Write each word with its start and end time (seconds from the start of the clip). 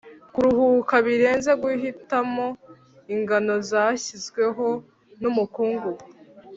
'kuruhuka 0.31 0.95
birenze 1.05 1.51
guhitamo 1.61 2.47
ingano 3.13 3.53
zashyizweho 3.69 4.67
n'umukungugu, 5.21 6.05